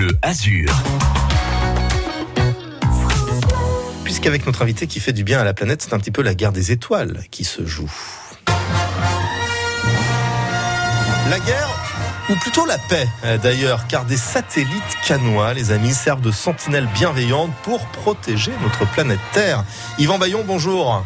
Bleu 0.00 0.16
Azur. 0.22 0.72
Puisqu'avec 4.02 4.46
notre 4.46 4.62
invité 4.62 4.86
qui 4.86 4.98
fait 4.98 5.12
du 5.12 5.24
bien 5.24 5.38
à 5.38 5.44
la 5.44 5.52
planète, 5.52 5.82
c'est 5.82 5.92
un 5.92 5.98
petit 5.98 6.10
peu 6.10 6.22
la 6.22 6.34
guerre 6.34 6.52
des 6.52 6.72
étoiles 6.72 7.20
qui 7.30 7.44
se 7.44 7.66
joue. 7.66 7.92
La 11.28 11.38
guerre 11.40 11.68
ou 12.30 12.34
plutôt 12.36 12.64
la 12.64 12.78
paix 12.78 13.06
euh, 13.24 13.36
d'ailleurs, 13.36 13.88
car 13.88 14.06
des 14.06 14.16
satellites 14.16 14.96
canois, 15.06 15.52
les 15.52 15.70
amis, 15.70 15.92
servent 15.92 16.22
de 16.22 16.32
sentinelles 16.32 16.88
bienveillantes 16.94 17.52
pour 17.62 17.84
protéger 17.88 18.52
notre 18.62 18.90
planète 18.90 19.20
Terre. 19.34 19.64
Yvan 19.98 20.18
Bayon, 20.18 20.44
bonjour. 20.46 21.04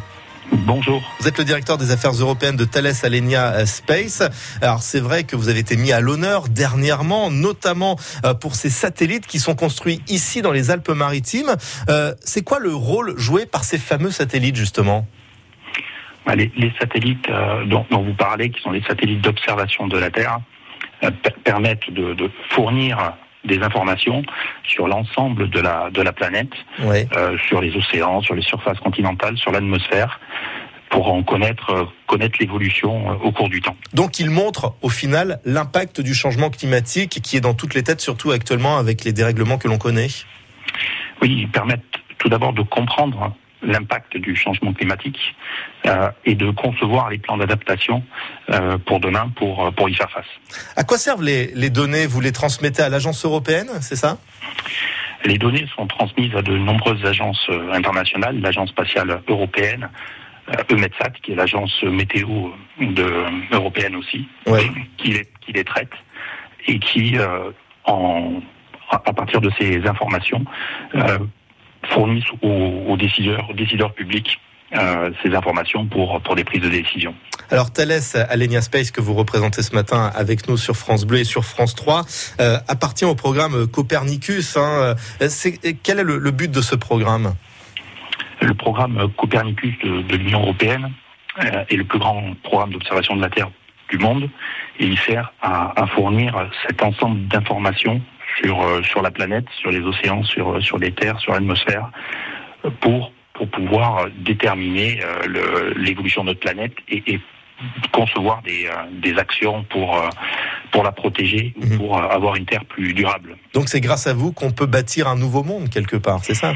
Bonjour. 0.53 1.03
Vous 1.21 1.29
êtes 1.29 1.39
le 1.39 1.45
directeur 1.45 1.79
des 1.79 1.91
affaires 1.91 2.13
européennes 2.13 2.57
de 2.57 2.65
Thales 2.65 2.93
Alenia 3.03 3.67
Space. 3.67 4.23
Alors 4.61 4.81
c'est 4.83 5.01
vrai 5.01 5.25
que 5.25 5.37
vous 5.37 5.49
avez 5.49 5.61
été 5.61 5.77
mis 5.77 5.93
à 5.93 6.01
l'honneur 6.01 6.49
dernièrement, 6.49 7.31
notamment 7.31 7.97
euh, 8.25 8.35
pour 8.35 8.55
ces 8.55 8.71
satellites 8.71 9.27
qui 9.27 9.39
sont 9.39 9.55
construits 9.55 10.01
ici 10.09 10.43
dans 10.43 10.53
les 10.53 10.71
Alpes-Maritimes. 10.71 11.57
Euh, 11.89 12.15
c'est 12.21 12.43
quoi 12.43 12.59
le 12.59 12.75
rôle 12.75 13.19
joué 13.19 13.47
par 13.47 13.65
ces 13.65 13.79
fameux 13.79 14.11
satellites 14.11 14.57
justement? 14.57 15.07
Bah, 16.27 16.35
les, 16.35 16.51
satellites 16.81 17.29
dont, 17.67 17.85
dont, 17.91 18.03
vous 18.03 18.15
parlez, 18.15 18.51
qui 18.51 18.61
sont 18.63 18.71
les 18.71 18.83
satellites 18.83 19.21
d'observation 19.21 19.87
de 19.87 19.99
la 19.99 20.11
Terre, 20.11 20.39
euh, 21.03 21.11
permettent 21.45 21.91
de, 21.91 22.15
de, 22.15 22.31
fournir 22.51 23.15
des 23.45 23.61
informations 23.63 24.23
sur 24.67 24.89
l'ensemble 24.89 25.51
de 25.51 25.61
la, 25.61 25.91
de 25.91 26.03
la 26.03 26.13
planète, 26.13 26.53
euh, 26.81 27.37
sur 27.49 27.61
les 27.61 27.75
océans, 27.77 28.21
sur 28.21 28.35
les 28.35 28.43
surfaces 28.43 28.79
continentales, 28.79 29.37
sur 29.37 29.53
l'atmosphère 29.53 30.21
pour 30.91 31.13
en 31.13 31.25
connaître, 31.25 31.71
euh, 31.71 31.85
connaître 32.07 32.37
l'évolution 32.39 33.11
euh, 33.11 33.15
au 33.25 33.33
cours 33.33 33.49
du 33.49 33.61
temps. 33.61 33.77
Donc 33.95 34.21
il 34.21 34.31
montre 34.31 34.75
au 34.81 34.89
final 34.89 35.41
l'impact 35.45 36.01
du 36.01 36.15
changement 36.15 36.51
climatique 36.51 37.21
qui 37.21 37.37
est 37.37 37.41
dans 37.41 37.55
toutes 37.55 37.75
les 37.75 37.83
têtes, 37.83 38.01
surtout 38.01 38.31
actuellement 38.31 38.79
avec 38.79 39.05
les 39.05 39.13
dérèglements 39.13 39.59
que 39.59 39.67
l'on 39.67 39.79
connaît? 39.79 40.07
Oui, 41.21 41.37
ils 41.41 41.51
permettent 41.51 41.83
tout 42.19 42.29
d'abord 42.29 42.53
de 42.53 42.63
comprendre 42.63 43.35
l'impact 43.65 44.17
du 44.17 44.37
changement 44.37 44.73
climatique 44.73 45.19
euh, 45.87 46.11
et 46.25 46.35
de 46.35 46.51
concevoir 46.51 47.11
les 47.11 47.19
plans 47.19 47.37
d'adaptation 47.37 48.03
euh, 48.51 48.79
pour 48.79 49.01
demain 49.01 49.31
pour, 49.37 49.73
pour 49.75 49.89
y 49.89 49.95
faire 49.95 50.11
face. 50.11 50.27
À 50.77 50.85
quoi 50.85 50.99
servent 50.99 51.23
les, 51.23 51.49
les 51.55 51.71
données? 51.71 52.07
Vous 52.07 52.21
les 52.21 52.33
transmettez 52.33 52.83
à 52.83 52.89
l'agence 52.89 53.25
européenne, 53.25 53.69
c'est 53.81 53.97
ça? 53.97 54.19
Les 55.25 55.39
données 55.39 55.67
sont 55.75 55.87
transmises 55.87 56.35
à 56.37 56.43
de 56.43 56.57
nombreuses 56.57 57.05
agences 57.05 57.47
euh, 57.49 57.73
internationales, 57.73 58.41
l'agence 58.41 58.71
spatiale 58.71 59.23
européenne, 59.29 59.89
EUMETSAT, 60.71 61.11
qui 61.23 61.33
est 61.33 61.37
l'agence 61.37 61.83
météo 61.85 62.51
de, 62.79 63.09
européenne 63.51 63.97
aussi, 63.97 64.29
qui, 64.99 65.13
les, 65.13 65.27
qui 65.41 65.53
les 65.53 65.65
traite 65.65 65.93
et 66.67 66.79
qui, 66.79 67.17
en, 67.85 68.43
à 68.91 69.13
partir 69.15 69.41
de 69.41 69.51
ces 69.59 69.87
informations, 69.87 70.45
fournissent 71.91 72.31
aux, 72.43 72.97
décideurs, 72.97 73.49
aux 73.51 73.55
décideurs 73.55 73.93
publics 73.93 74.41
euh, 74.77 75.11
ces 75.23 75.35
informations 75.35 75.87
pour, 75.87 76.21
pour 76.23 76.35
des 76.35 76.45
prises 76.45 76.63
de 76.63 76.69
décision. 76.69 77.15
Alors 77.51 77.73
Thales 77.73 78.01
Alenia 78.29 78.61
Space 78.61 78.91
que 78.91 79.01
vous 79.01 79.15
représentez 79.15 79.63
ce 79.63 79.75
matin 79.75 80.11
avec 80.15 80.49
nous 80.49 80.57
sur 80.57 80.75
France 80.75 81.05
Bleu 81.05 81.19
et 81.19 81.25
sur 81.25 81.45
France 81.45 81.75
3 81.75 82.03
euh, 82.41 82.57
appartient 82.67 83.05
au 83.05 83.15
programme 83.15 83.67
Copernicus. 83.69 84.57
Hein. 84.57 84.95
quel 85.83 86.01
est 86.01 86.05
le, 86.05 86.31
but 86.31 86.51
de 86.51 86.61
ce 86.61 86.75
programme? 86.75 87.35
Le 88.41 88.55
programme 88.55 89.09
Copernicus 89.17 89.79
de, 89.85 90.17
l'Union 90.17 90.41
européenne 90.41 90.91
euh, 91.39 91.65
est 91.69 91.77
le 91.77 91.85
plus 91.85 91.99
grand 91.99 92.35
programme 92.43 92.73
d'observation 92.73 93.15
de 93.15 93.21
la 93.21 93.31
Terre 93.31 93.51
du 93.91 93.99
monde 93.99 94.29
et 94.81 94.87
il 94.87 94.99
sert 94.99 95.33
à, 95.41 95.81
à 95.81 95.87
fournir 95.87 96.51
cet 96.67 96.83
ensemble 96.83 97.29
d'informations 97.29 98.01
sur, 98.43 98.63
euh, 98.63 98.83
sur 98.83 99.03
la 99.03 99.11
planète, 99.11 99.45
sur 99.61 99.71
les 99.71 99.81
océans, 99.81 100.23
sur, 100.25 100.55
euh, 100.55 100.61
sur 100.61 100.79
les 100.79 100.93
terres, 100.93 101.19
sur 101.21 101.33
l'atmosphère, 101.33 101.91
euh, 102.65 102.71
pour, 102.81 103.13
pour 103.35 103.49
pouvoir 103.49 104.07
déterminer 104.19 105.01
l'évolution 105.77 106.23
de 106.23 106.29
notre 106.29 106.41
planète 106.41 106.73
et, 106.89 107.03
et 107.15 107.21
concevoir 107.91 108.43
des, 108.43 108.69
des, 108.93 109.19
actions 109.19 109.65
pour, 109.65 110.01
pour 110.71 110.85
la 110.85 110.93
protéger 110.93 111.53
ou 111.61 111.67
mhm. 111.67 111.79
pour 111.79 112.01
avoir 112.01 112.37
une 112.37 112.47
Terre 112.47 112.65
plus 112.65 112.95
durable. 112.95 113.37
Donc 113.53 113.69
c'est 113.69 113.81
grâce 113.81 114.07
à 114.07 114.15
vous 114.15 114.31
qu'on 114.31 114.53
peut 114.53 114.67
bâtir 114.67 115.09
un 115.09 115.17
nouveau 115.17 115.43
monde 115.43 115.69
quelque 115.69 115.97
part, 115.97 116.21
c'est 116.23 116.35
ça? 116.35 116.55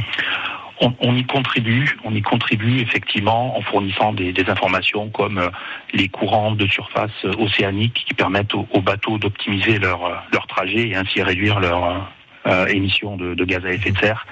On, 0.80 1.16
y 1.16 1.24
contribue, 1.24 1.96
on 2.04 2.14
y 2.14 2.22
contribue 2.22 2.80
effectivement 2.80 3.56
en 3.56 3.60
fournissant 3.62 4.12
des, 4.12 4.32
informations 4.48 5.08
comme 5.10 5.38
euh, 5.38 5.48
les 5.92 6.08
courants 6.08 6.52
de 6.52 6.66
surface 6.66 7.24
océanique 7.38 8.04
qui 8.06 8.14
permettent 8.14 8.54
aux, 8.54 8.80
bateaux 8.80 9.18
d'optimiser 9.18 9.78
leur, 9.78 10.04
euh, 10.04 10.14
leur 10.32 10.46
trajet 10.46 10.88
et 10.88 10.96
ainsi 10.96 11.22
réduire 11.22 11.60
leur 11.60 12.08
euh, 12.46 12.66
émissions 12.66 13.16
de, 13.16 13.34
de, 13.34 13.44
gaz 13.44 13.64
à 13.66 13.72
effet 13.72 13.90
de 13.90 13.98
serre. 13.98 14.26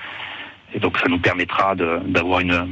Et 0.74 0.80
donc 0.80 0.98
ça 0.98 1.08
nous 1.08 1.18
permettra 1.18 1.74
d'avoir 1.74 2.40
une, 2.40 2.68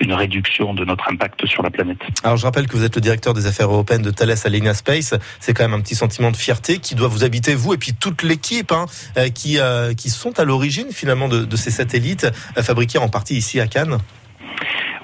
une 0.00 0.12
réduction 0.12 0.72
de 0.74 0.84
notre 0.84 1.10
impact 1.10 1.46
sur 1.46 1.62
la 1.62 1.70
planète. 1.70 1.98
Alors 2.22 2.36
je 2.36 2.44
rappelle 2.44 2.66
que 2.66 2.76
vous 2.76 2.84
êtes 2.84 2.94
le 2.94 3.00
directeur 3.00 3.34
des 3.34 3.46
affaires 3.46 3.70
européennes 3.70 4.02
de 4.02 4.10
Thales 4.10 4.34
Alenia 4.44 4.74
Space. 4.74 5.14
C'est 5.40 5.52
quand 5.52 5.64
même 5.64 5.74
un 5.74 5.80
petit 5.80 5.94
sentiment 5.94 6.30
de 6.30 6.36
fierté 6.36 6.78
qui 6.78 6.94
doit 6.94 7.08
vous 7.08 7.24
habiter, 7.24 7.54
vous 7.54 7.74
et 7.74 7.78
puis 7.78 7.92
toute 7.92 8.22
l'équipe 8.22 8.72
hein, 8.72 8.86
euh, 9.16 9.28
qui, 9.28 9.58
euh, 9.58 9.94
qui 9.94 10.10
sont 10.10 10.38
à 10.38 10.44
l'origine 10.44 10.90
finalement 10.90 11.28
de, 11.28 11.44
de, 11.44 11.56
ces 11.56 11.70
satellites 11.70 12.26
euh, 12.56 12.62
fabriqués 12.62 12.98
en 12.98 13.08
partie 13.08 13.36
ici 13.36 13.60
à 13.60 13.66
Cannes. 13.66 13.98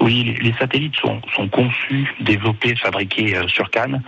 Oui, 0.01 0.35
les 0.41 0.55
satellites 0.55 0.97
sont, 0.97 1.21
sont 1.37 1.49
conçus, 1.49 2.09
développés, 2.21 2.75
fabriqués 2.77 3.37
sur 3.49 3.71
Cannes 3.71 4.03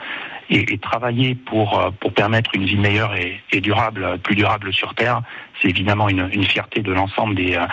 et, 0.53 0.79
travailler 0.79 1.35
pour, 1.35 1.79
euh, 1.79 1.91
pour 2.01 2.13
permettre 2.13 2.51
une 2.55 2.65
vie 2.65 2.77
meilleure 2.77 3.15
et, 3.15 3.61
durable, 3.61 4.19
plus 4.19 4.35
durable 4.35 4.73
sur 4.73 4.95
Terre, 4.95 5.23
c'est 5.61 5.69
évidemment 5.69 6.09
une, 6.09 6.29
fierté 6.45 6.81
de 6.81 6.93
l'ensemble 6.93 7.35
des, 7.35 7.55
euh, 7.55 7.67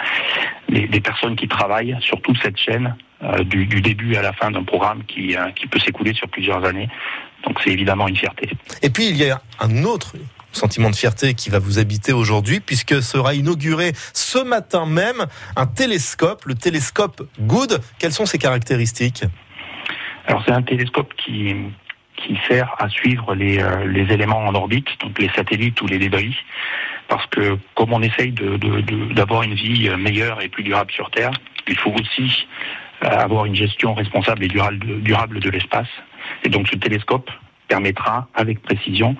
des, 0.69 0.87
des, 0.87 1.01
personnes 1.01 1.35
qui 1.35 1.47
travaillent 1.47 1.97
sur 1.99 2.21
toute 2.21 2.37
cette 2.41 2.57
chaîne, 2.57 2.95
euh, 3.23 3.43
du, 3.43 3.65
du, 3.65 3.81
début 3.81 4.15
à 4.15 4.21
la 4.21 4.33
fin 4.33 4.51
d'un 4.51 4.63
programme 4.63 5.03
qui, 5.05 5.35
qui 5.55 5.67
peut 5.67 5.79
s'écouler 5.79 6.13
sur 6.13 6.27
plusieurs 6.29 6.63
années. 6.65 6.89
Donc 7.43 7.59
c'est 7.63 7.71
évidemment 7.71 8.07
une 8.07 8.15
fierté. 8.15 8.49
Et 8.81 8.89
puis 8.89 9.09
il 9.09 9.17
y 9.17 9.29
a 9.29 9.41
un 9.59 9.83
autre 9.83 10.13
sentiment 10.51 10.89
de 10.89 10.95
fierté 10.95 11.33
qui 11.33 11.49
va 11.49 11.59
vous 11.59 11.79
habiter 11.79 12.13
aujourd'hui, 12.13 12.59
puisque 12.59 13.01
sera 13.01 13.33
inauguré 13.33 13.91
ce 14.13 14.43
matin 14.43 14.85
même 14.85 15.25
un 15.55 15.67
télescope, 15.67 16.45
le 16.45 16.55
télescope 16.55 17.27
Good. 17.39 17.81
Quelles 17.99 18.13
sont 18.13 18.25
ses 18.25 18.37
caractéristiques? 18.37 19.23
Alors 20.27 20.43
c'est 20.45 20.51
un 20.51 20.61
télescope 20.61 21.13
qui, 21.17 21.55
qui 22.19 22.37
sert 22.47 22.75
à 22.79 22.89
suivre 22.89 23.33
les, 23.35 23.59
euh, 23.59 23.85
les 23.85 24.13
éléments 24.13 24.45
en 24.45 24.53
orbite, 24.55 24.87
donc 25.01 25.17
les 25.19 25.29
satellites 25.29 25.81
ou 25.81 25.87
les 25.87 25.99
débris, 25.99 26.35
parce 27.07 27.25
que 27.27 27.57
comme 27.75 27.93
on 27.93 28.01
essaye 28.01 28.31
d'avoir 28.31 29.43
une 29.43 29.53
vie 29.53 29.89
meilleure 29.97 30.41
et 30.41 30.49
plus 30.49 30.63
durable 30.63 30.91
sur 30.91 31.09
Terre, 31.11 31.31
il 31.67 31.77
faut 31.77 31.91
aussi 31.91 32.47
euh, 33.03 33.07
avoir 33.07 33.45
une 33.45 33.55
gestion 33.55 33.93
responsable 33.93 34.43
et 34.43 34.47
durable 34.47 35.39
de 35.39 35.49
l'espace. 35.49 35.87
Et 36.43 36.49
donc 36.49 36.67
ce 36.67 36.75
télescope 36.75 37.31
permettra 37.69 38.27
avec 38.33 38.61
précision 38.61 39.15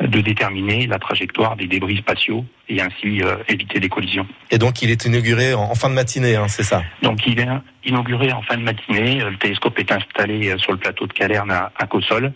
de 0.00 0.20
déterminer 0.20 0.86
la 0.86 0.98
trajectoire 0.98 1.56
des 1.56 1.66
débris 1.66 1.96
spatiaux 1.96 2.44
et 2.68 2.80
ainsi 2.80 3.22
euh, 3.22 3.36
éviter 3.48 3.80
des 3.80 3.88
collisions. 3.88 4.26
Et 4.50 4.58
donc 4.58 4.82
il 4.82 4.90
est 4.90 5.04
inauguré 5.04 5.54
en, 5.54 5.74
fin 5.74 5.88
de 5.88 5.94
matinée, 5.94 6.36
hein, 6.36 6.46
c'est 6.46 6.62
ça? 6.62 6.82
Donc 7.02 7.26
il 7.26 7.40
est 7.40 7.48
inauguré 7.84 8.32
en 8.32 8.42
fin 8.42 8.56
de 8.56 8.62
matinée. 8.62 9.20
Le 9.20 9.36
télescope 9.38 9.78
est 9.78 9.90
installé 9.90 10.50
euh, 10.50 10.58
sur 10.58 10.72
le 10.72 10.78
plateau 10.78 11.06
de 11.06 11.12
Calerne 11.12 11.50
à, 11.50 11.72
à 11.76 11.86
Cossol. 11.86 12.32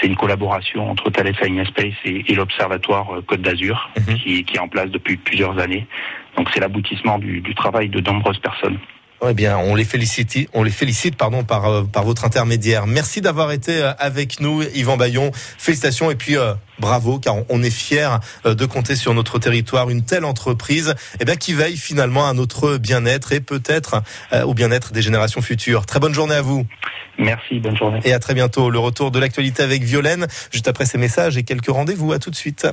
C'est 0.00 0.08
une 0.08 0.16
collaboration 0.16 0.90
entre 0.90 1.10
Thales 1.10 1.34
Alenia 1.40 1.64
Space 1.66 1.94
et, 2.04 2.24
et 2.26 2.34
l'Observatoire 2.34 3.14
euh, 3.14 3.22
Côte 3.22 3.42
d'Azur 3.42 3.90
mhm. 3.96 4.16
qui, 4.16 4.44
qui, 4.44 4.56
est 4.56 4.60
en 4.60 4.68
place 4.68 4.90
depuis 4.90 5.16
plusieurs 5.16 5.58
années. 5.58 5.86
Donc 6.36 6.48
c'est 6.52 6.60
l'aboutissement 6.60 7.18
du, 7.18 7.40
du 7.40 7.54
travail 7.54 7.88
de 7.90 8.00
nombreuses 8.00 8.38
personnes. 8.38 8.78
Eh 9.28 9.34
bien, 9.34 9.56
on 9.56 9.74
les 9.74 9.84
félicite, 9.84 10.48
on 10.52 10.62
les 10.62 10.70
félicite 10.70 11.16
pardon, 11.16 11.44
par, 11.44 11.66
euh, 11.66 11.82
par 11.84 12.04
votre 12.04 12.24
intermédiaire. 12.24 12.86
Merci 12.86 13.20
d'avoir 13.20 13.52
été 13.52 13.80
euh, 13.80 13.92
avec 13.98 14.40
nous, 14.40 14.62
Yvan 14.74 14.96
Bayon. 14.96 15.30
Félicitations 15.34 16.10
et 16.10 16.14
puis 16.14 16.36
euh, 16.36 16.54
bravo, 16.78 17.18
car 17.18 17.36
on 17.48 17.62
est 17.62 17.70
fiers 17.70 18.18
de 18.44 18.66
compter 18.66 18.96
sur 18.96 19.14
notre 19.14 19.38
territoire 19.38 19.90
une 19.90 20.02
telle 20.02 20.24
entreprise 20.24 20.94
eh 21.20 21.24
bien, 21.24 21.36
qui 21.36 21.54
veille 21.54 21.76
finalement 21.76 22.26
à 22.28 22.32
notre 22.32 22.76
bien-être 22.76 23.32
et 23.32 23.40
peut-être 23.40 24.02
au 24.44 24.54
bien-être 24.54 24.92
des 24.92 25.02
générations 25.02 25.40
futures. 25.40 25.86
Très 25.86 26.00
bonne 26.00 26.14
journée 26.14 26.34
à 26.34 26.42
vous. 26.42 26.66
Merci, 27.18 27.60
bonne 27.60 27.76
journée. 27.76 28.00
Et 28.04 28.12
à 28.12 28.18
très 28.18 28.34
bientôt. 28.34 28.70
Le 28.70 28.78
retour 28.78 29.10
de 29.10 29.20
l'actualité 29.20 29.62
avec 29.62 29.84
Violaine, 29.84 30.26
juste 30.52 30.66
après 30.66 30.84
ces 30.84 30.98
messages 30.98 31.36
et 31.36 31.44
quelques 31.44 31.68
rendez-vous. 31.68 32.12
À 32.12 32.18
tout 32.18 32.30
de 32.30 32.36
suite. 32.36 32.66